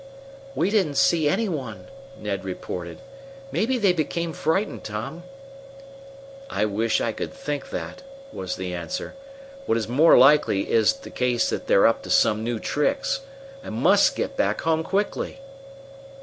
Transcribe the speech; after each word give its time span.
"We 0.55 0.71
didn't 0.71 0.95
see 0.95 1.29
any 1.29 1.47
one," 1.47 1.85
Ned 2.17 2.43
reported. 2.43 2.97
"Maybe 3.51 3.77
they 3.77 3.93
became 3.93 4.33
frightened, 4.33 4.83
Tom." 4.83 5.21
"I 6.49 6.65
wish 6.65 6.99
I 6.99 7.11
could 7.11 7.31
think 7.31 7.69
that," 7.69 8.01
was 8.33 8.55
the 8.55 8.73
answer. 8.73 9.13
"What 9.67 9.77
is 9.77 9.87
more 9.87 10.17
likely 10.17 10.63
to 10.65 10.71
be 10.71 10.85
the 11.03 11.11
case 11.11 11.43
is 11.43 11.49
that 11.51 11.67
they're 11.67 11.85
up 11.85 12.01
to 12.01 12.09
some 12.09 12.43
new 12.43 12.57
tricks. 12.57 13.21
I 13.63 13.69
must 13.69 14.15
get 14.15 14.35
back 14.35 14.61
home 14.61 14.81
quickly." 14.83 15.39